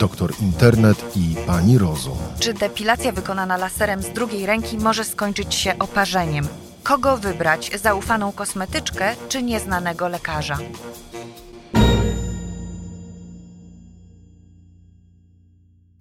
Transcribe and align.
doktor 0.00 0.32
internet 0.40 1.16
i 1.16 1.36
pani 1.46 1.78
rozum. 1.78 2.18
Czy 2.38 2.54
depilacja 2.54 3.12
wykonana 3.12 3.56
laserem 3.56 4.02
z 4.02 4.08
drugiej 4.08 4.46
ręki 4.46 4.78
może 4.78 5.04
skończyć 5.04 5.54
się 5.54 5.78
oparzeniem? 5.78 6.48
Kogo 6.82 7.16
wybrać, 7.16 7.70
zaufaną 7.82 8.32
kosmetyczkę 8.32 9.14
czy 9.28 9.42
nieznanego 9.42 10.08
lekarza? 10.08 10.58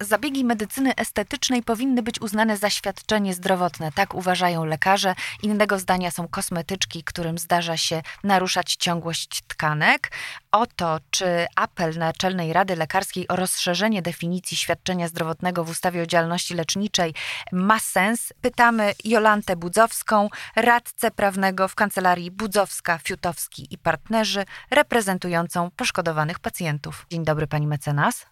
Zabiegi 0.02 0.46
medycyny 0.46 0.96
estetycznej 0.96 1.64
powinny 1.64 2.04
być 2.04 2.22
uznane 2.22 2.58
za 2.58 2.70
świadczenie 2.70 3.34
zdrowotne, 3.34 3.92
tak 3.92 4.16
uważają 4.16 4.66
lekarze. 4.66 5.16
Innego 5.44 5.80
zdania 5.80 6.12
są 6.12 6.28
kosmetyczki, 6.28 7.04
którym 7.04 7.38
zdarza 7.38 7.78
się 7.78 8.02
naruszać 8.24 8.76
ciągłość 8.76 9.42
tkanek. 9.48 10.12
O 10.52 10.66
to, 10.66 10.98
czy 11.12 11.48
apel 11.56 11.98
Naczelnej 11.98 12.54
Rady 12.54 12.76
Lekarskiej 12.76 13.28
o 13.28 13.36
rozszerzenie 13.36 14.02
definicji 14.02 14.58
świadczenia 14.58 15.08
zdrowotnego 15.08 15.64
w 15.64 15.70
ustawie 15.70 16.02
o 16.02 16.06
działalności 16.06 16.54
leczniczej 16.54 17.14
ma 17.52 17.80
sens, 17.80 18.34
pytamy 18.42 18.94
Jolantę 19.04 19.56
Budzowską, 19.56 20.30
radcę 20.56 21.12
prawnego 21.12 21.68
w 21.68 21.76
kancelarii 21.76 22.32
Budzowska, 22.32 22.98
Fiutowski 22.98 23.68
i 23.72 23.78
partnerzy, 23.78 24.46
reprezentującą 24.72 25.72
poszkodowanych 25.72 26.40
pacjentów. 26.40 27.06
Dzień 27.10 27.26
dobry, 27.26 27.48
pani 27.48 27.68
mecenas. 27.68 28.26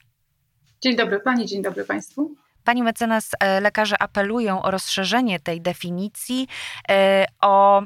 Dzień 0.81 0.95
dobry 0.95 1.19
Pani, 1.19 1.45
dzień 1.45 1.61
dobry 1.61 1.85
Państwu. 1.85 2.35
Pani 2.63 2.83
mecenas, 2.83 3.31
e, 3.39 3.61
lekarze 3.61 4.01
apelują 4.01 4.61
o 4.61 4.71
rozszerzenie 4.71 5.39
tej 5.39 5.61
definicji, 5.61 6.47
e, 6.89 7.25
o 7.41 7.83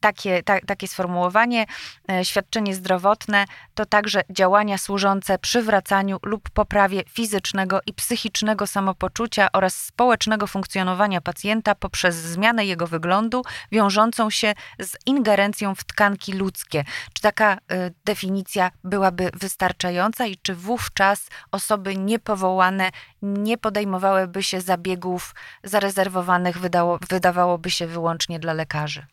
takie, 0.00 0.42
ta, 0.42 0.60
takie 0.60 0.88
sformułowanie, 0.88 1.66
e, 2.10 2.24
świadczenie 2.24 2.74
zdrowotne 2.74 3.44
to 3.74 3.86
także 3.86 4.22
działania 4.30 4.78
służące 4.78 5.38
przywracaniu 5.38 6.18
lub 6.22 6.50
poprawie 6.50 7.02
fizycznego 7.08 7.80
i 7.86 7.92
psychicznego 7.92 8.66
samopoczucia 8.66 9.48
oraz 9.52 9.74
społecznego 9.74 10.46
funkcjonowania 10.46 11.20
pacjenta 11.20 11.74
poprzez 11.74 12.16
zmianę 12.16 12.64
jego 12.66 12.86
wyglądu 12.86 13.42
wiążącą 13.72 14.30
się 14.30 14.54
z 14.78 14.96
ingerencją 15.06 15.74
w 15.74 15.84
tkanki 15.84 16.32
ludzkie. 16.32 16.84
Czy 17.12 17.22
taka 17.22 17.52
e, 17.52 17.58
definicja 18.04 18.70
byłaby 18.84 19.30
wystarczająca 19.34 20.26
i 20.26 20.36
czy 20.36 20.54
wówczas 20.54 21.28
osoby 21.52 21.96
niepowołane 21.96 22.90
nie 23.22 23.58
podejmowałyby 23.58 24.42
się 24.42 24.60
zabiegów 24.60 25.34
zarezerwowanych, 25.64 26.58
wydało, 26.58 26.98
wydawałoby 27.08 27.70
się 27.70 27.86
wyłącznie 27.86 28.38
dla 28.38 28.52
lekarzy? 28.52 29.06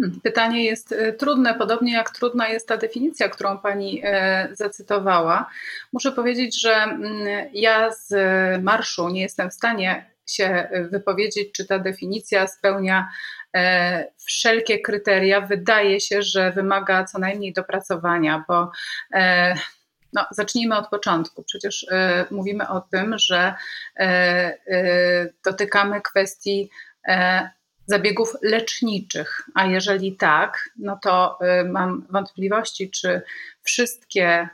Hmm, 0.00 0.20
pytanie 0.20 0.64
jest 0.64 0.92
e, 0.92 1.12
trudne, 1.12 1.54
podobnie 1.54 1.92
jak 1.92 2.10
trudna 2.10 2.48
jest 2.48 2.68
ta 2.68 2.76
definicja, 2.76 3.28
którą 3.28 3.58
pani 3.58 4.00
e, 4.04 4.48
zacytowała. 4.52 5.50
Muszę 5.92 6.12
powiedzieć, 6.12 6.60
że 6.60 6.74
mm, 6.74 7.48
ja 7.52 7.90
z 7.92 8.14
marszu 8.62 9.08
nie 9.08 9.22
jestem 9.22 9.50
w 9.50 9.54
stanie 9.54 10.10
się 10.26 10.68
wypowiedzieć, 10.90 11.52
czy 11.52 11.66
ta 11.66 11.78
definicja 11.78 12.46
spełnia 12.46 13.08
e, 13.54 14.06
wszelkie 14.26 14.80
kryteria. 14.80 15.40
Wydaje 15.40 16.00
się, 16.00 16.22
że 16.22 16.52
wymaga 16.52 17.04
co 17.04 17.18
najmniej 17.18 17.52
dopracowania, 17.52 18.44
bo 18.48 18.70
no, 20.12 20.26
zacznijmy 20.30 20.76
od 20.76 20.88
początku. 20.88 21.42
Przecież 21.42 21.86
mówimy 22.30 22.68
o 22.68 22.80
tym, 22.80 23.18
że 23.18 23.54
dotykamy 25.44 26.00
kwestii 26.02 26.70
zabiegów 27.86 28.32
leczniczych, 28.42 29.42
a 29.54 29.66
jeżeli 29.66 30.16
tak, 30.16 30.70
no 30.76 30.98
to 31.02 31.38
mam 31.70 32.06
wątpliwości, 32.10 32.90
czy 32.90 33.22
wszystkie 33.62 34.48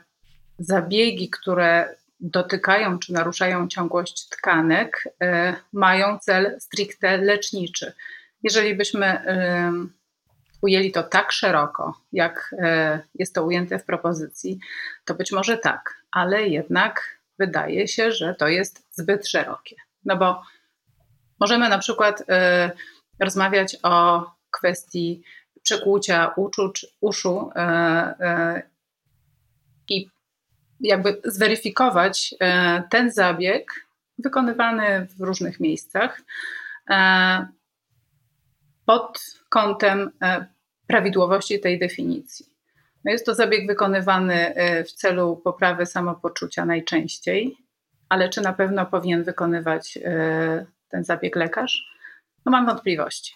zabiegi, 0.59 1.29
które 1.29 1.95
dotykają 2.19 2.99
czy 2.99 3.13
naruszają 3.13 3.67
ciągłość 3.67 4.29
tkanek, 4.29 5.03
mają 5.73 6.19
cel 6.19 6.55
stricte 6.59 7.17
leczniczy. 7.17 7.93
Jeżeli 8.43 8.75
byśmy 8.75 9.21
ujęli 10.61 10.91
to 10.91 11.03
tak 11.03 11.31
szeroko, 11.31 12.01
jak 12.11 12.55
jest 13.15 13.35
to 13.35 13.43
ujęte 13.43 13.79
w 13.79 13.85
propozycji, 13.85 14.59
to 15.05 15.15
być 15.15 15.31
może 15.31 15.57
tak, 15.57 15.95
ale 16.11 16.47
jednak 16.47 17.19
wydaje 17.39 17.87
się, 17.87 18.11
że 18.11 18.35
to 18.35 18.47
jest 18.47 18.87
zbyt 18.91 19.27
szerokie. 19.27 19.75
No 20.05 20.17
bo 20.17 20.41
możemy 21.39 21.69
na 21.69 21.77
przykład 21.77 22.23
rozmawiać 23.19 23.77
o 23.83 24.25
kwestii 24.51 25.23
przekłucia 25.63 26.33
uszu, 26.35 26.71
uszu 27.01 27.51
e, 27.55 28.63
i 29.89 30.09
jakby 30.79 31.21
zweryfikować 31.25 32.35
ten 32.89 33.11
zabieg 33.11 33.71
wykonywany 34.17 35.07
w 35.17 35.21
różnych 35.21 35.59
miejscach 35.59 36.21
pod 38.85 39.19
kątem 39.49 40.11
prawidłowości 40.87 41.59
tej 41.59 41.79
definicji. 41.79 42.45
No 43.05 43.11
jest 43.11 43.25
to 43.25 43.35
zabieg 43.35 43.67
wykonywany 43.67 44.55
y, 44.79 44.83
w 44.83 44.91
celu 44.91 45.41
poprawy 45.43 45.85
samopoczucia 45.85 46.65
najczęściej, 46.65 47.57
ale 48.09 48.29
czy 48.29 48.41
na 48.41 48.53
pewno 48.53 48.85
powinien 48.85 49.23
wykonywać 49.23 49.99
ten 50.89 51.03
zabieg 51.03 51.35
lekarz? 51.35 51.92
No 52.45 52.51
mam 52.51 52.65
wątpliwości. 52.65 53.35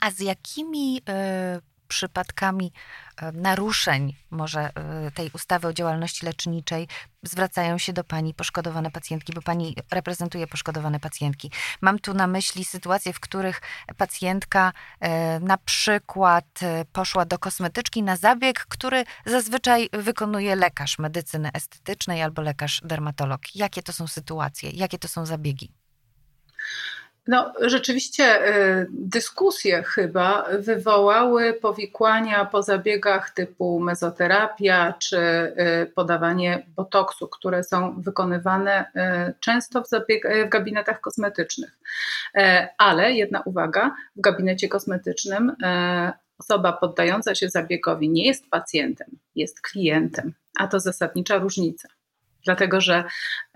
A 0.00 0.10
z 0.10 0.20
jakimi 0.20 0.98
y, 0.98 1.72
przypadkami 1.92 2.72
e, 3.16 3.32
naruszeń 3.32 4.16
może 4.30 4.60
e, 4.60 5.10
tej 5.10 5.30
ustawy 5.34 5.68
o 5.68 5.72
działalności 5.72 6.26
leczniczej 6.26 6.88
zwracają 7.22 7.78
się 7.78 7.92
do 7.92 8.04
pani 8.04 8.34
poszkodowane 8.34 8.90
pacjentki, 8.90 9.32
bo 9.32 9.42
pani 9.42 9.76
reprezentuje 9.90 10.46
poszkodowane 10.46 11.00
pacjentki. 11.00 11.50
Mam 11.80 11.98
tu 11.98 12.14
na 12.14 12.26
myśli 12.26 12.64
sytuacje, 12.64 13.12
w 13.12 13.20
których 13.20 13.60
pacjentka 13.96 14.72
e, 15.00 15.40
na 15.40 15.58
przykład 15.58 16.60
poszła 16.92 17.24
do 17.24 17.38
kosmetyczki 17.38 18.02
na 18.02 18.16
zabieg, 18.16 18.66
który 18.68 19.04
zazwyczaj 19.26 19.88
wykonuje 19.92 20.56
lekarz 20.56 20.98
medycyny 20.98 21.50
estetycznej 21.52 22.22
albo 22.22 22.42
lekarz 22.42 22.80
dermatolog. 22.84 23.40
Jakie 23.54 23.82
to 23.82 23.92
są 23.92 24.06
sytuacje? 24.06 24.70
Jakie 24.70 24.98
to 24.98 25.08
są 25.08 25.26
zabiegi? 25.26 25.72
No, 27.26 27.52
rzeczywiście 27.60 28.48
y, 28.56 28.86
dyskusje 28.90 29.82
chyba 29.82 30.46
wywołały 30.58 31.52
powikłania 31.52 32.44
po 32.44 32.62
zabiegach 32.62 33.30
typu 33.30 33.80
mezoterapia 33.80 34.94
czy 34.98 35.18
y, 35.18 35.86
podawanie 35.94 36.66
botoksu, 36.76 37.28
które 37.28 37.64
są 37.64 38.00
wykonywane 38.00 38.84
y, 39.28 39.34
często 39.40 39.82
w, 39.82 39.90
zabieg- 39.90 40.46
w 40.46 40.48
gabinetach 40.48 41.00
kosmetycznych. 41.00 41.78
E, 42.34 42.68
ale 42.78 43.12
jedna 43.12 43.40
uwaga, 43.40 43.94
w 44.16 44.20
gabinecie 44.20 44.68
kosmetycznym 44.68 45.52
e, 45.62 46.12
osoba 46.38 46.72
poddająca 46.72 47.34
się 47.34 47.48
zabiegowi 47.48 48.10
nie 48.10 48.26
jest 48.26 48.50
pacjentem, 48.50 49.18
jest 49.34 49.60
klientem, 49.60 50.32
a 50.58 50.68
to 50.68 50.80
zasadnicza 50.80 51.38
różnica 51.38 51.88
dlatego 52.44 52.80
że 52.80 53.04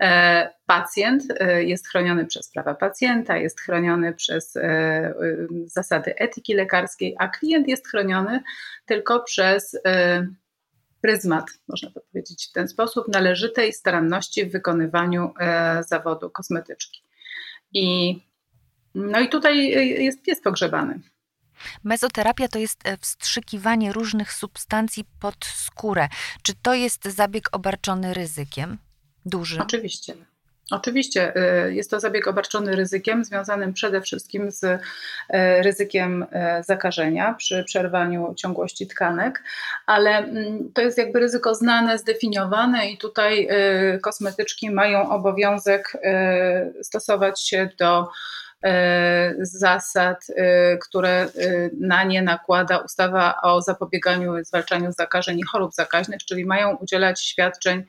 e, 0.01 0.49
pacjent 0.65 1.23
e, 1.39 1.63
jest 1.63 1.87
chroniony 1.87 2.25
przez 2.25 2.51
prawa 2.51 2.75
pacjenta, 2.75 3.37
jest 3.37 3.61
chroniony 3.61 4.13
przez 4.13 4.55
e, 4.55 5.13
zasady 5.65 6.15
etyki 6.15 6.53
lekarskiej, 6.53 7.15
a 7.19 7.27
klient 7.27 7.67
jest 7.67 7.87
chroniony 7.87 8.43
tylko 8.85 9.23
przez 9.23 9.77
pryzmat, 11.01 11.45
można 11.67 11.91
to 11.91 12.01
powiedzieć 12.11 12.47
w 12.49 12.53
ten 12.53 12.67
sposób, 12.67 13.07
należytej 13.07 13.73
staranności 13.73 14.45
w 14.45 14.51
wykonywaniu 14.51 15.33
zawodu 15.87 16.29
kosmetyczki. 16.29 17.01
I, 17.73 18.15
no 18.95 19.19
i 19.19 19.29
tutaj 19.29 19.69
jest 20.03 20.21
pies 20.21 20.41
pogrzebany. 20.41 20.99
Mezoterapia 21.83 22.47
to 22.47 22.59
jest 22.59 22.87
e, 22.87 22.97
wstrzykiwanie 22.97 23.93
różnych 23.93 24.33
substancji 24.33 25.05
pod 25.19 25.45
skórę. 25.45 26.07
Czy 26.41 26.53
to 26.61 26.73
jest 26.73 27.05
zabieg 27.05 27.49
obarczony 27.51 28.13
ryzykiem 28.13 28.77
dużym? 29.25 29.61
Oczywiście. 29.61 30.13
Oczywiście 30.71 31.35
e, 31.35 31.73
jest 31.73 31.91
to 31.91 31.99
zabieg 31.99 32.27
obarczony 32.27 32.75
ryzykiem, 32.75 33.25
związanym 33.25 33.73
przede 33.73 34.01
wszystkim 34.01 34.51
z 34.51 34.63
e, 34.63 35.61
ryzykiem 35.63 36.25
zakażenia 36.65 37.33
przy 37.33 37.63
przerwaniu 37.63 38.33
ciągłości 38.35 38.87
tkanek, 38.87 39.43
ale 39.85 40.17
mm, 40.17 40.73
to 40.73 40.81
jest 40.81 40.97
jakby 40.97 41.19
ryzyko 41.19 41.55
znane, 41.55 41.97
zdefiniowane 41.97 42.91
i 42.91 42.97
tutaj 42.97 43.47
kosmetyczki 44.01 44.71
mają 44.71 45.09
obowiązek 45.09 45.97
stosować 46.81 47.41
się 47.41 47.69
do 47.77 48.07
zasad, 49.39 50.27
e, 50.35 50.77
które 50.77 51.09
e, 51.09 51.29
na 51.79 52.03
nie 52.03 52.21
nakłada 52.21 52.77
ustawa 52.77 53.41
o 53.41 53.61
zapobieganiu 53.61 54.39
i 54.39 54.45
zwalczaniu 54.45 54.91
zakażeń 54.91 55.39
i 55.39 55.43
chorób 55.43 55.73
zakaźnych, 55.73 56.25
czyli 56.25 56.45
mają 56.45 56.75
udzielać 56.75 57.21
świadczeń 57.21 57.83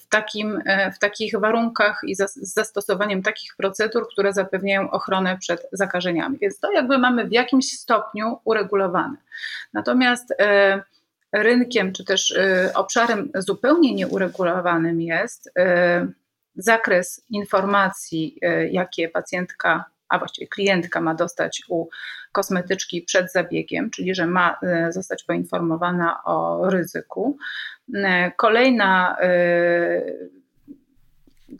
w, 0.00 0.08
takim, 0.08 0.62
w 0.94 0.98
takich 0.98 1.40
warunkach 1.40 2.00
i 2.06 2.14
z 2.14 2.34
zastosowaniem 2.34 3.22
takich 3.22 3.56
procedur, 3.56 4.08
które 4.12 4.32
zapewniają 4.32 4.90
ochronę 4.90 5.38
przed 5.38 5.66
zakażeniami. 5.72 6.38
Więc 6.40 6.60
to 6.60 6.72
jakby 6.72 6.98
mamy 6.98 7.28
w 7.28 7.32
jakimś 7.32 7.78
stopniu 7.78 8.38
uregulowane. 8.44 9.16
Natomiast 9.72 10.34
rynkiem 11.32 11.92
czy 11.92 12.04
też 12.04 12.34
obszarem 12.74 13.30
zupełnie 13.34 13.94
nieuregulowanym 13.94 15.00
jest 15.00 15.52
zakres 16.56 17.24
informacji, 17.30 18.38
jakie 18.70 19.08
pacjentka, 19.08 19.84
a 20.12 20.18
właściwie 20.18 20.46
klientka 20.48 21.00
ma 21.00 21.14
dostać 21.14 21.62
u 21.68 21.88
kosmetyczki 22.32 23.02
przed 23.02 23.32
zabiegiem, 23.32 23.90
czyli 23.90 24.14
że 24.14 24.26
ma 24.26 24.60
zostać 24.90 25.24
poinformowana 25.24 26.24
o 26.24 26.70
ryzyku. 26.70 27.38
Kolejna, 28.36 29.16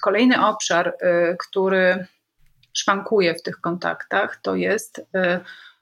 kolejny 0.03 0.47
obszar, 0.47 0.97
który 1.39 2.07
szwankuje 2.73 3.35
w 3.35 3.43
tych 3.43 3.61
kontaktach, 3.61 4.37
to 4.43 4.55
jest 4.55 5.07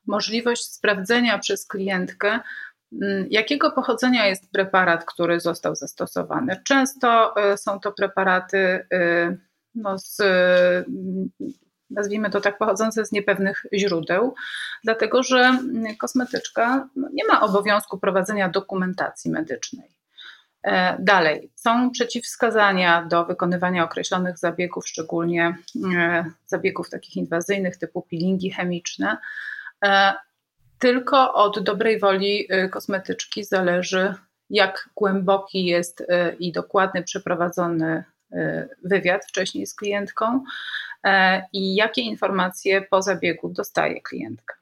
możliwość 0.07 0.65
sprawdzenia 0.65 1.39
przez 1.39 1.67
klientkę, 1.67 2.41
jakiego 3.31 3.71
pochodzenia 3.71 4.27
jest 4.27 4.53
preparat, 4.53 5.05
który 5.05 5.41
został 5.41 5.75
zastosowany. 5.75 6.57
Często 6.65 7.35
są 7.57 7.81
to 7.81 7.93
preparaty 7.93 8.87
no, 9.75 9.99
z 9.99 10.23
nazwijmy 11.91 12.31
to 12.31 12.41
tak, 12.41 12.59
pochodzące 12.59 13.07
z 13.07 13.13
niepewnych 13.13 13.67
źródeł, 13.75 14.35
dlatego 14.85 15.23
że 15.23 15.39
mm, 15.39 15.97
kosmetyczka 15.97 16.89
no, 16.97 17.09
nie 17.13 17.27
ma 17.29 17.41
obowiązku 17.41 17.99
prowadzenia 17.99 18.49
dokumentacji 18.49 19.31
medycznej. 19.31 20.01
E, 20.63 20.97
dalej, 20.99 21.51
są 21.55 21.91
przeciwwskazania 21.91 23.05
do 23.05 23.25
wykonywania 23.25 23.85
określonych 23.85 24.39
zabiegów, 24.39 24.89
szczególnie 24.89 25.55
e, 25.97 26.25
zabiegów 26.47 26.91
takich 26.91 27.17
inwazyjnych 27.17 27.77
typu 27.77 28.03
peelingi 28.03 28.51
chemiczne. 28.51 29.17
E, 29.85 30.15
tylko 30.79 31.35
od 31.35 31.63
dobrej 31.63 31.99
woli 31.99 32.49
kosmetyczki 32.71 33.45
zależy, 33.45 34.15
jak 34.51 34.89
głęboki 34.97 35.65
jest 35.65 36.07
i 36.39 36.53
dokładny 36.53 37.03
przeprowadzony 37.03 38.05
wywiad 38.85 39.27
wcześniej 39.27 39.67
z 39.67 39.75
klientką 39.75 40.45
i 41.53 41.75
jakie 41.75 42.03
informacje 42.03 42.83
po 42.83 43.03
zabiegu 43.03 43.49
dostaje 43.49 44.01
klientka. 44.01 44.55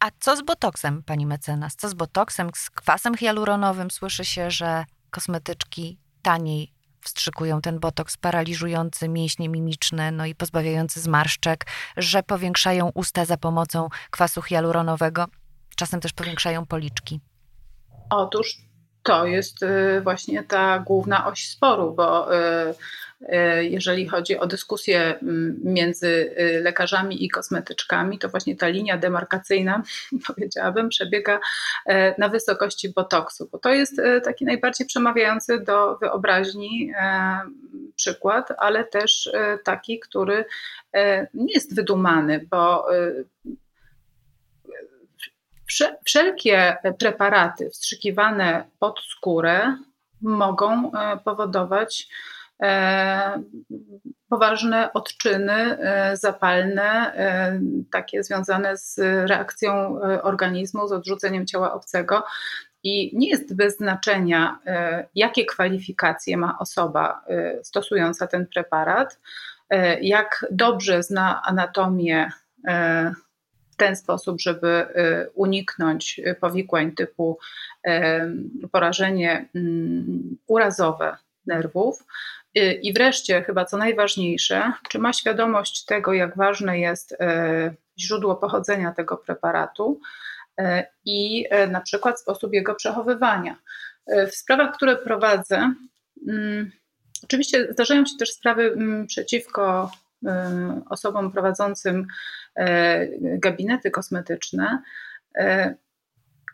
A 0.00 0.10
co 0.20 0.36
z 0.36 0.42
botoksem, 0.42 1.02
pani 1.02 1.26
mecenas? 1.26 1.76
Co 1.76 1.88
z 1.88 1.94
botoksem, 1.94 2.50
z 2.54 2.70
kwasem 2.70 3.16
hialuronowym? 3.16 3.90
Słyszy 3.90 4.24
się, 4.24 4.50
że 4.50 4.84
kosmetyczki 5.10 5.98
taniej 6.22 6.72
wstrzykują 7.00 7.60
ten 7.60 7.80
botoks 7.80 8.16
paraliżujący 8.16 9.08
mięśnie 9.08 9.48
mimiczne, 9.48 10.12
no 10.12 10.26
i 10.26 10.34
pozbawiający 10.34 11.00
zmarszczek, 11.00 11.66
że 11.96 12.22
powiększają 12.22 12.90
usta 12.94 13.24
za 13.24 13.36
pomocą 13.36 13.88
kwasu 14.10 14.42
hialuronowego, 14.42 15.26
czasem 15.76 16.00
też 16.00 16.12
powiększają 16.12 16.66
policzki. 16.66 17.20
Otóż 18.10 18.56
to 19.02 19.26
jest 19.26 19.62
y, 19.62 20.00
właśnie 20.00 20.42
ta 20.42 20.78
główna 20.78 21.26
oś 21.26 21.48
sporu, 21.48 21.94
bo 21.94 22.34
y, 22.34 22.38
E, 22.38 22.74
jeżeli 23.60 24.08
chodzi 24.08 24.38
o 24.38 24.46
dyskusję 24.46 25.18
mm, 25.18 25.60
między 25.64 26.06
y, 26.06 26.60
lekarzami 26.62 27.24
i 27.24 27.28
kosmetyczkami, 27.28 28.18
to 28.18 28.28
właśnie 28.28 28.56
ta 28.56 28.68
linia 28.68 28.98
demarkacyjna, 28.98 29.82
powiedziałabym, 30.26 30.88
przebiega 30.88 31.40
e, 31.86 32.20
na 32.20 32.28
wysokości 32.28 32.88
botoksu, 32.88 33.48
bo 33.52 33.58
to 33.58 33.70
jest 33.70 33.98
e, 33.98 34.20
taki 34.20 34.44
najbardziej 34.44 34.86
przemawiający 34.86 35.60
do 35.60 35.96
wyobraźni 35.98 36.92
przykład, 37.96 38.52
ale 38.58 38.84
też 38.84 39.30
taki, 39.64 40.00
który 40.00 40.44
nie 41.34 41.54
jest 41.54 41.74
wydumany, 41.74 42.46
bo 42.50 42.86
wszelkie 46.04 46.76
preparaty 46.98 47.70
wstrzykiwane 47.70 48.64
pod 48.78 49.00
skórę 49.00 49.76
mogą 50.20 50.92
powodować 51.24 52.08
E, 52.08 52.41
poważne 54.28 54.92
odczyny 54.92 55.52
e, 55.52 56.16
zapalne, 56.16 57.14
e, 57.14 57.60
takie 57.90 58.22
związane 58.22 58.76
z 58.76 58.98
reakcją 59.28 60.00
organizmu, 60.22 60.88
z 60.88 60.92
odrzuceniem 60.92 61.46
ciała 61.46 61.74
obcego. 61.74 62.24
I 62.84 63.18
nie 63.18 63.28
jest 63.28 63.56
bez 63.56 63.76
znaczenia, 63.76 64.58
jakie 65.14 65.44
kwalifikacje 65.44 66.36
ma 66.36 66.58
osoba 66.58 67.24
stosująca 67.62 68.26
ten 68.26 68.46
preparat, 68.46 69.18
jak 70.00 70.46
dobrze 70.50 71.02
zna 71.02 71.42
anatomię 71.44 72.30
w 73.72 73.76
ten 73.76 73.96
sposób, 73.96 74.40
żeby 74.40 74.86
uniknąć 75.34 76.20
powikłań 76.40 76.92
typu 76.92 77.38
porażenie 78.72 79.48
mm, 79.54 80.36
urazowe 80.46 81.16
nerwów, 81.46 82.04
I 82.54 82.92
wreszcie, 82.92 83.42
chyba 83.42 83.64
co 83.64 83.76
najważniejsze, 83.76 84.72
czy 84.88 84.98
ma 84.98 85.12
świadomość 85.12 85.84
tego, 85.84 86.12
jak 86.12 86.36
ważne 86.36 86.78
jest 86.78 87.12
y, 87.12 87.16
źródło 87.98 88.36
pochodzenia 88.36 88.92
tego 88.92 89.16
preparatu 89.16 90.00
y, 90.60 90.64
i 91.04 91.48
na 91.68 91.80
przykład 91.80 92.20
sposób 92.20 92.52
jego 92.52 92.74
przechowywania. 92.74 93.56
W 94.06 94.34
sprawach, 94.34 94.76
które 94.76 94.96
prowadzę, 94.96 95.74
mm, 96.28 96.70
oczywiście 97.24 97.72
zdarzają 97.72 98.06
się 98.06 98.16
też 98.18 98.32
sprawy 98.32 98.62
mm, 98.62 99.06
przeciwko 99.06 99.90
osobom 100.90 101.32
prowadzącym 101.32 102.06
gabinety 103.22 103.90
kosmetyczne. 103.90 104.82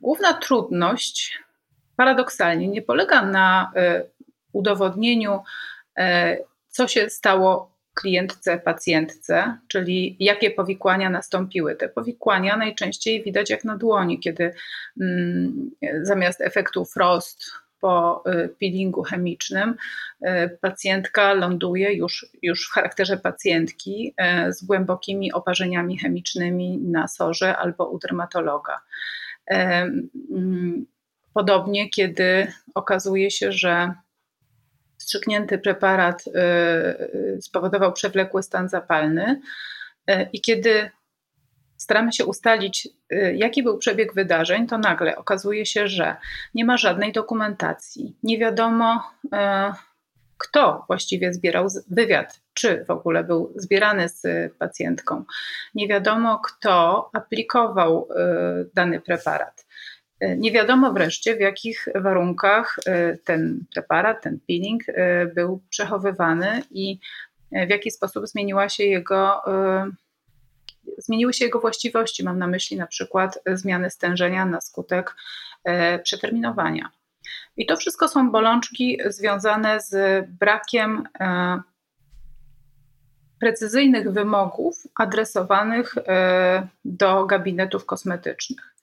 Główna 0.01 0.33
trudność 0.33 1.43
paradoksalnie 1.97 2.69
nie 2.69 2.83
polega 2.83 3.23
na 3.23 3.73
udowodnieniu 4.53 5.41
co 6.69 6.89
się 6.89 7.11
stało 7.11 7.79
klientce, 7.95 8.59
pacjentce, 8.59 9.59
czyli 9.69 10.17
jakie 10.21 10.51
powikłania 10.51 11.11
nastąpiły. 11.11 11.77
Te 11.77 11.89
powikłania 11.89 12.57
najczęściej 12.57 13.23
widać 13.23 13.51
jak 13.51 13.65
na 13.65 13.77
dłoni, 13.77 14.21
kiedy 14.21 14.55
mm, 15.01 15.71
zamiast 16.03 16.41
efektu 16.41 16.85
frost 16.85 17.53
po 17.81 18.25
y, 18.27 18.49
peelingu 18.49 19.03
chemicznym 19.03 19.75
y, 20.23 20.59
pacjentka 20.61 21.35
ląduje 21.35 21.93
już, 21.93 22.27
już 22.43 22.69
w 22.69 22.73
charakterze 22.73 23.17
pacjentki 23.17 24.15
y, 24.49 24.53
z 24.53 24.65
głębokimi 24.65 25.33
oparzeniami 25.33 25.99
chemicznymi 25.99 26.79
na 26.79 27.09
sorze 27.09 27.57
albo 27.57 27.89
u 27.89 27.99
dermatologa. 27.99 28.81
Mm, 29.47 30.87
podobnie, 31.35 31.91
kiedy 31.91 32.53
okazuje 32.75 33.31
się, 33.31 33.53
że 33.53 33.95
wstrzyknięty 35.09 35.59
preparat 35.59 36.27
y, 36.27 36.31
y, 36.31 37.39
spowodował 37.43 37.93
przewlekły 37.93 38.43
stan 38.43 38.69
zapalny. 38.69 39.41
Y, 40.11 40.29
I 40.33 40.41
kiedy 40.41 40.91
staramy 41.77 42.13
się 42.13 42.25
ustalić, 42.25 42.89
jaki 43.35 43.63
był 43.63 43.79
przebieg 43.79 44.15
wydarzeń, 44.15 44.67
to 44.67 44.79
nagle 44.79 45.17
okazuje 45.17 45.67
się, 45.67 45.89
że 45.89 46.17
nie 46.55 46.65
ma 46.65 46.77
żadnej 46.77 47.13
dokumentacji. 47.13 48.17
Nie 48.23 48.39
wiadomo, 48.39 49.03
kto 50.39 50.85
właściwie 50.87 51.33
zbierał 51.33 51.67
wywiad, 51.91 52.41
czy 52.55 52.85
w 52.85 52.91
ogóle 52.91 53.25
był 53.25 53.53
zbierany 53.57 54.09
z 54.09 54.23
pacjentką. 54.55 55.25
Nie 55.75 55.89
wiadomo, 55.89 56.39
kto 56.39 57.11
aplikował 57.13 58.09
dany 58.75 59.01
preparat. 59.01 59.67
E, 60.21 60.37
nie 60.37 60.53
wiadomo 60.53 60.93
wreszcie, 60.93 61.37
w 61.37 61.41
jakich 61.41 61.89
warunkach 61.95 62.77
e, 62.87 63.17
ten 63.17 63.65
preparat, 63.75 64.23
ten 64.23 64.41
peeling 64.49 64.83
e, 64.89 65.27
był 65.27 65.63
przechowywany 65.71 66.63
i 66.71 66.99
w 67.53 67.71
jaki 67.71 67.91
sposób 67.91 68.27
zmieniła 68.27 68.69
się 68.69 68.85
jego, 68.85 69.43
zmieniły 70.99 71.35
się 71.35 71.45
jego 71.45 71.61
właściwości. 71.61 72.25
Mam 72.25 72.39
na 72.39 72.47
myśli 72.47 72.77
na 72.77 72.87
przykład 72.87 73.39
zmiany 73.47 73.91
stężenia 73.91 74.47
na 74.47 74.61
skutek 74.61 75.17
przeterminowania. 76.03 76.91
I 77.57 77.67
to 77.67 77.77
wszystko 77.77 78.09
są 78.09 78.31
bolączki 78.31 78.99
związane 79.07 79.81
z 79.81 80.27
brakiem 80.31 81.09
precyzyjnych 83.41 84.13
wymogów 84.13 84.75
adresowanych 84.99 85.95
do 86.85 87.27
gabinetów 87.27 87.87
kosmetycznych. 87.87 88.75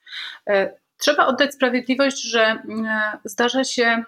Trzeba 0.97 1.27
oddać 1.27 1.53
sprawiedliwość, 1.53 2.21
że 2.21 2.41
mm, 2.41 2.85
zdarza 3.25 3.63
się, 3.63 4.03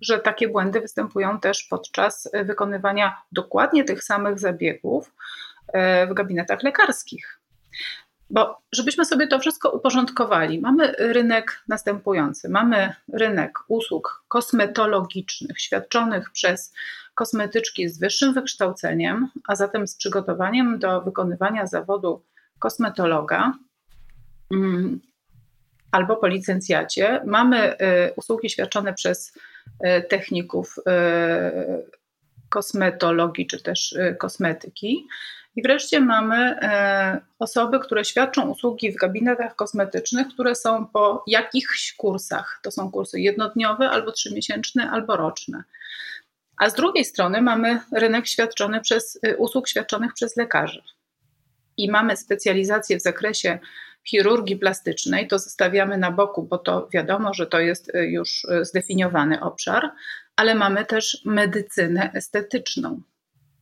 że 0.00 0.18
takie 0.18 0.48
błędy 0.48 0.80
występują 0.80 1.40
też 1.40 1.62
podczas 1.62 2.30
wykonywania 2.44 3.22
dokładnie 3.32 3.84
tych 3.84 4.04
samych 4.04 4.38
zabiegów 4.38 5.14
e, 5.72 6.06
w 6.06 6.14
gabinetach 6.14 6.62
lekarskich. 6.62 7.42
Bo 8.30 8.62
żebyśmy 8.72 9.04
sobie 9.04 9.26
to 9.26 9.38
wszystko 9.38 9.70
uporządkowali, 9.70 10.60
mamy 10.60 10.92
rynek 10.98 11.62
następujący. 11.68 12.48
Mamy 12.48 12.94
rynek 13.12 13.58
usług 13.68 14.24
kosmetologicznych 14.28 15.60
świadczonych 15.60 16.30
przez 16.30 16.74
kosmetyczki 17.14 17.88
z 17.88 17.98
wyższym 17.98 18.34
wykształceniem, 18.34 19.28
a 19.48 19.56
zatem 19.56 19.86
z 19.86 19.96
przygotowaniem 19.96 20.78
do 20.78 21.00
wykonywania 21.00 21.66
zawodu 21.66 22.24
kosmetologa. 22.58 23.52
Albo 25.92 26.16
po 26.16 26.26
licencjacie. 26.26 27.20
Mamy 27.26 27.76
usługi 28.16 28.50
świadczone 28.50 28.94
przez 28.94 29.38
techników 30.08 30.76
kosmetologii 32.48 33.46
czy 33.46 33.62
też 33.62 33.94
kosmetyki. 34.18 35.06
I 35.56 35.62
wreszcie 35.62 36.00
mamy 36.00 36.58
osoby, 37.38 37.80
które 37.80 38.04
świadczą 38.04 38.50
usługi 38.50 38.92
w 38.92 38.96
gabinetach 38.96 39.56
kosmetycznych, 39.56 40.28
które 40.28 40.54
są 40.54 40.86
po 40.86 41.24
jakichś 41.26 41.92
kursach. 41.92 42.60
To 42.62 42.70
są 42.70 42.90
kursy 42.90 43.20
jednodniowe, 43.20 43.90
albo 43.90 44.12
trzymiesięczne, 44.12 44.90
albo 44.90 45.16
roczne. 45.16 45.62
A 46.56 46.70
z 46.70 46.74
drugiej 46.74 47.04
strony 47.04 47.42
mamy 47.42 47.80
rynek 47.92 48.26
świadczony 48.26 48.80
przez 48.80 49.20
usług 49.38 49.68
świadczonych 49.68 50.12
przez 50.14 50.36
lekarzy. 50.36 50.82
I 51.76 51.90
mamy 51.90 52.16
specjalizację 52.16 52.96
w 52.96 53.02
zakresie 53.02 53.58
chirurgii 54.08 54.56
plastycznej, 54.56 55.28
to 55.28 55.38
zostawiamy 55.38 55.98
na 55.98 56.10
boku, 56.10 56.42
bo 56.42 56.58
to 56.58 56.88
wiadomo, 56.92 57.34
że 57.34 57.46
to 57.46 57.60
jest 57.60 57.94
e, 57.94 58.06
już 58.06 58.46
zdefiniowany 58.62 59.40
obszar, 59.40 59.90
ale 60.36 60.54
mamy 60.54 60.84
też 60.84 61.22
medycynę 61.24 62.12
estetyczną 62.12 63.02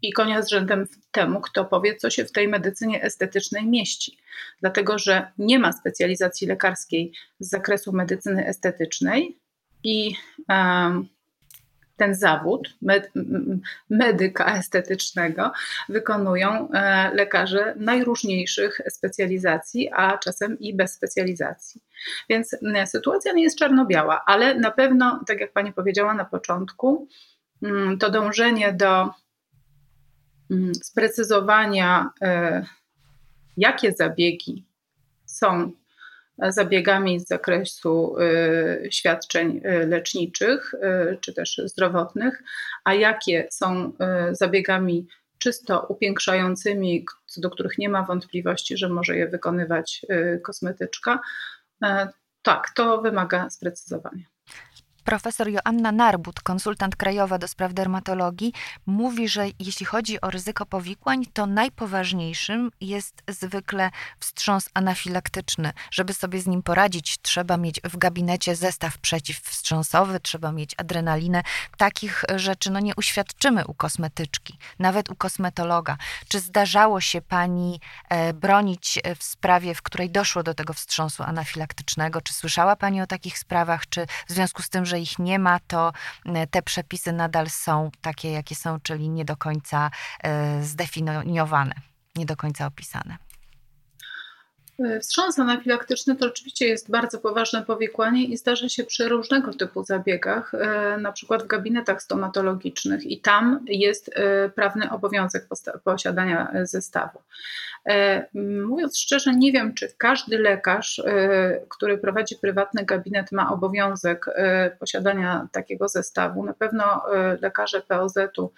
i 0.02 0.12
konia 0.12 0.42
z 0.42 0.48
rzędem 0.48 0.86
temu, 1.10 1.40
kto 1.40 1.64
powie, 1.64 1.96
co 1.96 2.10
się 2.10 2.24
w 2.24 2.32
tej 2.32 2.48
medycynie 2.48 3.02
estetycznej 3.02 3.66
mieści. 3.66 4.18
Dlatego, 4.60 4.98
że 4.98 5.32
nie 5.38 5.58
ma 5.58 5.72
specjalizacji 5.72 6.46
lekarskiej 6.46 7.12
z 7.40 7.50
zakresu 7.50 7.92
medycyny 7.92 8.46
estetycznej 8.46 9.40
i 9.84 10.14
ten 12.00 12.14
zawód 12.14 12.76
med, 12.82 13.10
medyka 13.90 14.56
estetycznego 14.56 15.52
wykonują 15.88 16.68
e, 16.70 17.10
lekarze 17.14 17.74
najróżniejszych 17.76 18.80
specjalizacji, 18.88 19.90
a 19.92 20.18
czasem 20.18 20.58
i 20.58 20.74
bez 20.74 20.92
specjalizacji. 20.92 21.80
Więc 22.28 22.56
sytuacja 22.86 23.32
nie 23.32 23.42
jest 23.42 23.58
czarno-biała, 23.58 24.22
ale 24.26 24.54
na 24.54 24.70
pewno, 24.70 25.20
tak 25.26 25.40
jak 25.40 25.52
Pani 25.52 25.72
powiedziała 25.72 26.14
na 26.14 26.24
początku, 26.24 27.08
to 27.98 28.10
dążenie 28.10 28.72
do 28.72 29.10
Mm, 30.50 30.74
sprecyzowania, 30.74 32.10
e, 32.22 32.64
jakie 33.56 33.92
zabiegi 33.92 34.64
są 35.26 35.72
zabiegami 36.48 37.20
z 37.20 37.26
zakresu 37.28 38.16
e, 38.18 38.92
świadczeń 38.92 39.60
e, 39.64 39.86
leczniczych 39.86 40.74
czy 41.20 41.34
też 41.34 41.60
zdrowotnych, 41.64 42.42
a 42.84 42.94
jakie 42.94 43.48
są 43.50 43.92
zabiegami 44.32 45.06
czysto 45.38 45.86
upiększającymi, 45.88 47.04
co 47.26 47.40
do 47.40 47.50
których 47.50 47.78
nie 47.78 47.88
ma 47.88 48.02
wątpliwości, 48.02 48.76
że 48.76 48.88
może 48.88 49.16
je 49.16 49.28
wykonywać 49.28 50.06
kosmetyczka. 50.42 51.20
Tak, 52.42 52.70
to 52.74 53.02
wymaga 53.02 53.50
sprecyzowania. 53.50 54.29
Profesor 55.10 55.48
Joanna 55.48 55.92
Narbut, 55.92 56.40
konsultant 56.40 56.96
krajowa 56.96 57.38
do 57.38 57.48
spraw 57.48 57.72
dermatologii, 57.74 58.52
mówi, 58.86 59.28
że 59.28 59.46
jeśli 59.58 59.86
chodzi 59.86 60.20
o 60.20 60.30
ryzyko 60.30 60.66
powikłań, 60.66 61.26
to 61.32 61.46
najpoważniejszym 61.46 62.70
jest 62.80 63.22
zwykle 63.28 63.90
wstrząs 64.20 64.68
anafilaktyczny. 64.74 65.72
Żeby 65.90 66.14
sobie 66.14 66.40
z 66.40 66.46
nim 66.46 66.62
poradzić, 66.62 67.18
trzeba 67.22 67.56
mieć 67.56 67.80
w 67.84 67.96
gabinecie 67.96 68.56
zestaw 68.56 68.98
przeciwwstrząsowy, 68.98 70.20
trzeba 70.20 70.52
mieć 70.52 70.74
adrenalinę. 70.76 71.42
Takich 71.76 72.24
rzeczy 72.36 72.70
no, 72.70 72.80
nie 72.80 72.96
uświadczymy 72.96 73.66
u 73.66 73.74
kosmetyczki, 73.74 74.58
nawet 74.78 75.10
u 75.10 75.14
kosmetologa. 75.16 75.96
Czy 76.28 76.40
zdarzało 76.40 77.00
się 77.00 77.20
pani 77.22 77.80
e, 78.08 78.32
bronić 78.32 78.98
w 79.18 79.24
sprawie, 79.24 79.74
w 79.74 79.82
której 79.82 80.10
doszło 80.10 80.42
do 80.42 80.54
tego 80.54 80.72
wstrząsu 80.72 81.22
anafilaktycznego? 81.22 82.20
Czy 82.20 82.34
słyszała 82.34 82.76
pani 82.76 83.02
o 83.02 83.06
takich 83.06 83.38
sprawach? 83.38 83.88
Czy 83.88 84.06
w 84.26 84.32
związku 84.32 84.62
z 84.62 84.68
tym, 84.68 84.86
że 84.86 84.99
ich 85.00 85.18
nie 85.18 85.38
ma, 85.38 85.60
to 85.60 85.92
e, 86.26 86.46
te 86.46 86.62
przepisy 86.62 87.12
nadal 87.12 87.50
są 87.50 87.90
takie, 88.00 88.30
jakie 88.30 88.54
są, 88.54 88.80
czyli 88.80 89.08
nie 89.08 89.24
do 89.24 89.36
końca 89.36 89.90
e, 90.22 90.62
zdefiniowane, 90.62 91.74
nie 92.16 92.26
do 92.26 92.36
końca 92.36 92.66
opisane. 92.66 93.29
E, 94.84 95.00
wstrząs 95.00 95.38
anafilaktyczny 95.38 96.16
to 96.16 96.26
oczywiście 96.26 96.66
jest 96.66 96.90
bardzo 96.90 97.18
poważne 97.18 97.62
powikłanie 97.62 98.24
i 98.24 98.36
zdarza 98.36 98.68
się 98.68 98.84
przy 98.84 99.08
różnego 99.08 99.54
typu 99.54 99.84
zabiegach, 99.84 100.52
na 101.00 101.12
przykład 101.12 101.42
w 101.42 101.46
gabinetach 101.46 102.02
stomatologicznych 102.02 103.06
i 103.06 103.20
tam 103.20 103.64
jest 103.66 104.10
prawny 104.54 104.90
obowiązek 104.90 105.46
posiadania 105.84 106.52
zestawu. 106.62 107.18
Mówiąc 108.66 108.98
szczerze, 108.98 109.34
nie 109.34 109.52
wiem, 109.52 109.74
czy 109.74 109.88
każdy 109.98 110.38
lekarz, 110.38 111.02
który 111.68 111.98
prowadzi 111.98 112.36
prywatny 112.36 112.84
gabinet, 112.84 113.32
ma 113.32 113.52
obowiązek 113.52 114.26
posiadania 114.78 115.48
takiego 115.52 115.88
zestawu. 115.88 116.44
Na 116.44 116.54
pewno 116.54 117.02
lekarze 117.40 117.80
POZ-u 117.80 118.52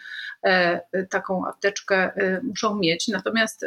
taką 1.11 1.47
apteczkę 1.47 2.11
muszą 2.43 2.75
mieć. 2.75 3.09
Natomiast 3.09 3.67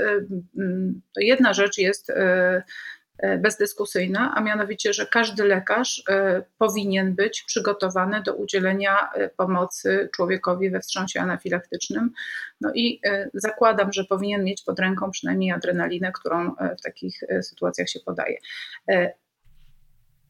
jedna 1.17 1.53
rzecz 1.53 1.77
jest 1.77 2.11
bezdyskusyjna, 3.37 4.33
a 4.35 4.41
mianowicie, 4.41 4.93
że 4.93 5.05
każdy 5.05 5.43
lekarz 5.43 6.03
e, 6.09 6.43
powinien 6.57 7.15
być 7.15 7.43
przygotowany 7.47 8.21
do 8.23 8.33
udzielenia 8.33 9.09
e, 9.13 9.29
pomocy 9.29 10.09
człowiekowi 10.15 10.69
we 10.69 10.79
wstrząsie 10.79 11.21
anafilaktycznym. 11.21 12.11
No 12.61 12.71
i 12.75 13.01
zakładam, 13.33 13.93
że 13.93 14.03
powinien 14.03 14.43
mieć 14.43 14.63
pod 14.63 14.79
ręką 14.79 15.11
przynajmniej 15.11 15.51
adrenalinę, 15.51 16.11
którą 16.11 16.55
w 16.79 16.81
takich 16.83 17.19
sytuacjach 17.41 17.89
się 17.89 17.99
podaje. 17.99 18.37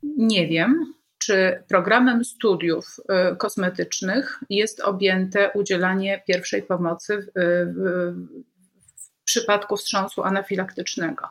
Nie 0.04 0.48
wiem, 0.48 0.94
czy 1.18 1.64
programem 1.68 2.26
studiów 2.26 2.98
kosmetycznych 3.38 4.40
jest 4.50 4.80
objęte 4.80 5.52
udzielanie 5.52 6.24
pierwszej 6.28 6.64
pomocy 6.64 7.18
w, 7.18 7.26
w, 7.76 8.14
w 9.22 9.24
przypadku 9.24 9.78
wstrząsu 9.78 10.24
anafilaktycznego. 10.24 11.28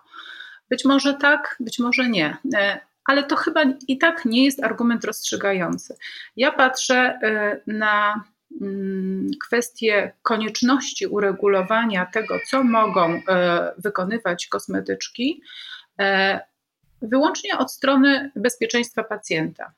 Być 0.70 0.84
może 0.84 1.14
tak, 1.14 1.56
być 1.60 1.78
może 1.78 2.08
nie. 2.08 2.36
E, 2.54 2.80
ale 3.04 3.22
to 3.22 3.36
chyba 3.36 3.62
i 3.88 3.98
tak 3.98 4.24
nie 4.24 4.44
jest 4.44 4.64
argument 4.64 5.04
rozstrzygający. 5.04 5.96
Ja 6.36 6.52
patrzę 6.52 6.96
e, 6.96 7.60
na 7.66 8.24
mm, 8.60 9.30
kwestię 9.46 10.12
konieczności 10.22 11.06
uregulowania 11.06 12.06
tego, 12.06 12.38
co 12.50 12.64
mogą 12.64 13.20
e, 13.28 13.72
wykonywać 13.78 14.46
kosmetyczki, 14.46 15.42
wyłącznie 17.02 17.58
od 17.58 17.72
strony 17.72 18.30
bezpieczeństwa 18.36 19.04
pacjenta. 19.04 19.72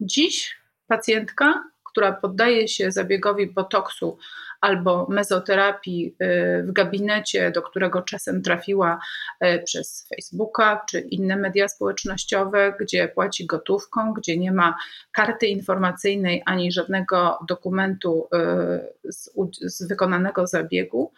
Dziś 0.00 0.56
pacjentka, 0.86 1.64
która 1.98 2.12
poddaje 2.12 2.68
się 2.68 2.90
zabiegowi 2.92 3.46
botoksu 3.46 4.18
albo 4.60 5.06
mezoterapii 5.10 6.16
y, 6.22 6.62
w 6.66 6.72
gabinecie, 6.72 7.50
do 7.50 7.62
którego 7.62 8.02
czasem 8.02 8.42
trafiła 8.42 9.00
y, 9.44 9.62
przez 9.64 10.08
Facebooka 10.08 10.84
czy 10.90 11.00
inne 11.00 11.36
media 11.36 11.68
społecznościowe, 11.68 12.74
gdzie 12.80 13.08
płaci 13.08 13.46
gotówką, 13.46 14.12
gdzie 14.12 14.36
nie 14.36 14.52
ma 14.52 14.76
karty 15.12 15.46
informacyjnej 15.46 16.42
ani 16.46 16.72
żadnego 16.72 17.38
dokumentu 17.48 18.28
y, 19.04 19.12
z, 19.12 19.30
z 19.62 19.88
wykonanego 19.88 20.46
zabiegu, 20.46 21.12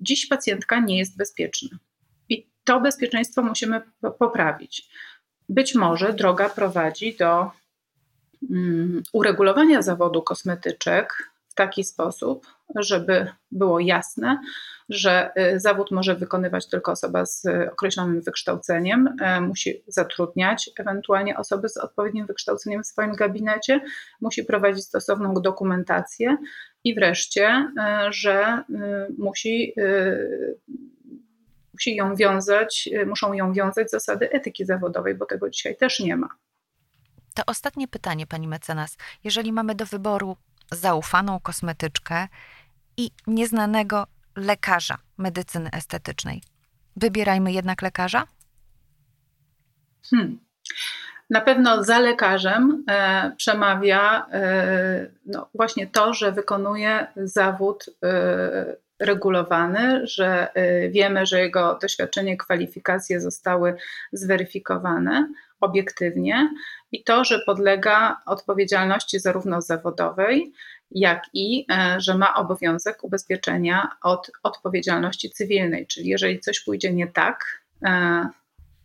dziś 0.00 0.26
pacjentka 0.26 0.80
nie 0.80 0.98
jest 0.98 1.16
bezpieczna. 1.16 1.78
I 2.28 2.46
to 2.64 2.80
bezpieczeństwo 2.80 3.42
musimy 3.42 3.82
poprawić. 4.18 4.88
Być 5.48 5.74
może 5.74 6.12
droga 6.12 6.48
prowadzi 6.48 7.16
do 7.16 7.59
uregulowania 9.12 9.82
zawodu 9.82 10.22
kosmetyczek 10.22 11.30
w 11.48 11.54
taki 11.54 11.84
sposób, 11.84 12.46
żeby 12.76 13.26
było 13.50 13.80
jasne, 13.80 14.40
że 14.88 15.30
y, 15.54 15.60
zawód 15.60 15.90
może 15.90 16.14
wykonywać 16.14 16.68
tylko 16.68 16.92
osoba 16.92 17.26
z 17.26 17.46
określonym 17.72 18.20
wykształceniem, 18.20 19.16
e, 19.20 19.40
musi 19.40 19.82
zatrudniać 19.86 20.70
ewentualnie 20.78 21.36
osoby 21.36 21.68
z 21.68 21.76
odpowiednim 21.76 22.26
wykształceniem 22.26 22.82
w 22.82 22.86
swoim 22.86 23.12
gabinecie, 23.12 23.80
musi 24.20 24.44
prowadzić 24.44 24.84
stosowną 24.84 25.34
dokumentację 25.34 26.36
i 26.84 26.94
wreszcie, 26.94 27.72
że 28.10 28.64
y, 28.70 29.14
musi 29.18 29.72
y, 29.78 30.58
musi 31.74 31.96
ją 31.96 32.16
wiązać, 32.16 32.88
muszą 33.06 33.32
ją 33.32 33.52
wiązać 33.52 33.90
zasady 33.90 34.30
etyki 34.30 34.64
zawodowej, 34.64 35.14
bo 35.14 35.26
tego 35.26 35.50
dzisiaj 35.50 35.76
też 35.76 36.00
nie 36.00 36.16
ma. 36.16 36.28
To 37.34 37.42
ostatnie 37.46 37.88
pytanie, 37.88 38.26
pani 38.26 38.48
mecenas. 38.48 38.96
Jeżeli 39.24 39.52
mamy 39.52 39.74
do 39.74 39.86
wyboru 39.86 40.36
zaufaną 40.70 41.40
kosmetyczkę 41.40 42.28
i 42.96 43.10
nieznanego 43.26 44.06
lekarza 44.36 44.98
medycyny 45.18 45.70
estetycznej. 45.70 46.42
Wybierajmy 46.96 47.52
jednak 47.52 47.82
lekarza? 47.82 48.26
Hmm. 50.10 50.38
Na 51.30 51.40
pewno 51.40 51.84
za 51.84 51.98
lekarzem 51.98 52.84
e, 52.90 53.32
przemawia 53.36 54.26
e, 54.32 55.10
no, 55.26 55.48
właśnie 55.54 55.86
to, 55.86 56.14
że 56.14 56.32
wykonuje 56.32 57.06
zawód 57.16 57.86
e, 58.02 58.76
regulowany, 59.00 60.06
że 60.06 60.54
e, 60.54 60.88
wiemy, 60.88 61.26
że 61.26 61.40
jego 61.40 61.78
doświadczenie, 61.82 62.36
kwalifikacje 62.36 63.20
zostały 63.20 63.76
zweryfikowane 64.12 65.28
obiektywnie 65.60 66.50
i 66.92 67.04
to, 67.04 67.24
że 67.24 67.38
podlega 67.46 68.20
odpowiedzialności 68.26 69.20
zarówno 69.20 69.62
zawodowej, 69.62 70.52
jak 70.90 71.22
i 71.34 71.66
że 71.98 72.14
ma 72.14 72.34
obowiązek 72.34 73.04
ubezpieczenia 73.04 73.88
od 74.02 74.30
odpowiedzialności 74.42 75.30
cywilnej. 75.30 75.86
Czyli 75.86 76.08
jeżeli 76.08 76.40
coś 76.40 76.60
pójdzie 76.60 76.92
nie 76.92 77.06
tak, 77.06 77.60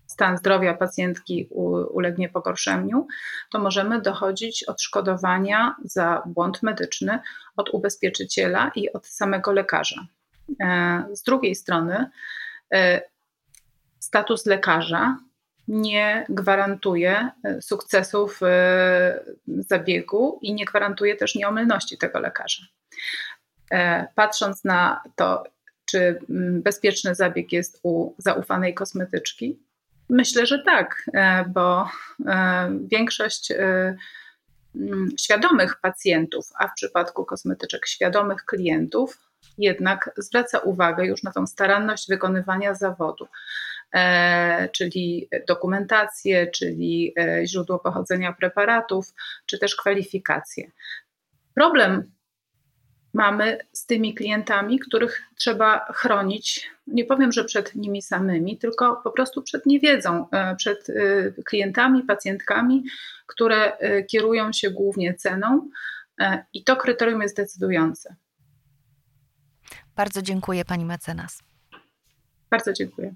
stan 0.08 0.38
zdrowia 0.38 0.74
pacjentki 0.74 1.48
ulegnie 1.90 2.30
pogorszeniu, 2.30 3.08
to 3.52 3.60
możemy 3.60 4.02
dochodzić 4.02 4.64
odszkodowania 4.64 5.76
za 5.84 6.24
błąd 6.26 6.64
medyczny 6.64 7.20
od 7.56 7.70
ubezpieczyciela 7.70 8.72
i 8.76 8.94
od 8.94 9.08
samego 9.08 9.52
lekarza. 9.52 10.06
E, 10.62 11.06
z 11.14 11.24
drugiej 11.24 11.56
strony, 11.56 12.10
e, 12.74 13.02
status 14.00 14.46
lekarza 14.46 15.18
nie 15.68 16.26
gwarantuje 16.30 17.30
e, 17.44 17.62
sukcesów 17.62 18.40
zabiegu 19.48 20.40
i 20.42 20.54
nie 20.54 20.66
gwarantuje 20.66 21.16
też 21.16 21.36
nieomylności 21.36 21.98
tego 21.98 22.20
lekarza. 22.20 22.64
Patrząc 24.16 24.64
na 24.64 25.04
to, 25.16 25.44
czy 25.86 26.20
mm, 26.30 26.62
bezpieczny 26.62 27.16
zabieg 27.16 27.52
jest 27.52 27.80
u 27.84 28.14
zaufanej 28.18 28.74
kosmetyczki, 28.74 29.60
Myślę, 30.10 30.46
że 30.46 30.60
tak, 30.60 31.10
e, 31.14 31.46
bo 31.46 31.90
e, 32.26 32.70
większość 32.88 33.52
e, 33.52 33.96
mm, 34.76 35.10
świadomych 35.20 35.76
pacjentów, 35.82 36.50
a 36.60 36.68
w 36.68 36.74
przypadku 36.74 37.26
kosmetyczek 37.26 37.88
świadomych 37.88 38.46
klientów, 38.46 39.18
jednak 39.58 40.12
zwraca 40.18 40.60
uwagę 40.60 41.06
już 41.06 41.24
na 41.24 41.32
tą 41.32 41.48
staranność 41.48 42.10
wykonywania 42.10 42.74
zawodu, 42.74 43.28
czyli 44.72 45.30
dokumentację, 45.48 46.48
czyli 46.48 47.14
źródło 47.46 47.80
pochodzenia 47.80 48.34
preparatów, 48.34 49.14
czy 49.46 49.60
też 49.60 49.76
kwalifikacje. 49.76 50.72
Problem 51.56 52.16
mamy 53.16 53.58
z 53.74 53.86
tymi 53.86 54.14
klientami, 54.14 54.80
których 54.80 55.22
trzeba 55.36 55.86
chronić. 55.94 56.72
Nie 56.88 57.06
powiem, 57.06 57.32
że 57.32 57.44
przed 57.44 57.76
nimi 57.76 58.02
samymi, 58.02 58.58
tylko 58.58 59.02
po 59.04 59.12
prostu 59.12 59.42
przed 59.42 59.66
niewiedzą, 59.66 60.30
e, 60.32 60.56
przed 60.56 60.90
e, 60.90 60.94
klientami, 61.44 62.04
pacjentkami, 62.04 62.84
które 63.28 63.78
e, 63.78 64.04
kierują 64.04 64.54
się 64.54 64.72
głównie 64.72 65.14
ceną 65.14 65.70
i 66.54 66.64
to 66.64 66.76
kryterium 66.76 67.22
jest 67.22 67.36
decydujące. 67.36 68.16
Bardzo 69.96 70.22
dziękuję 70.22 70.66
pani 70.66 70.86
mecenas. 70.86 71.44
Bardzo 72.50 72.74
dziękuję. 72.74 73.16